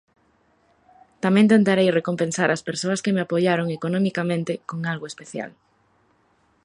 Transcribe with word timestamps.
Tamén 1.23 1.49
tentarei 1.53 1.89
recompensar 1.91 2.49
ás 2.55 2.65
persoas 2.69 3.01
que 3.03 3.13
me 3.15 3.21
apoiaron 3.23 3.67
economicamente 3.77 4.53
con 4.69 4.79
algo 4.91 5.05
especial. 5.11 5.51